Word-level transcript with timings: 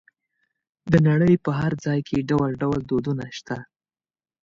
د 0.91 0.93
نړۍ 1.07 1.33
په 1.45 1.51
هر 1.59 1.71
ځای 1.85 1.99
کې 2.07 2.27
ډول 2.29 2.51
ډول 2.61 2.79
دودونه 2.89 3.25
شته. 3.37 3.57